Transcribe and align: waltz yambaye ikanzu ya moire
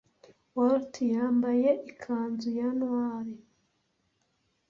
waltz 0.55 0.97
yambaye 1.13 1.69
ikanzu 1.91 2.49
ya 2.59 2.69
moire 2.79 3.35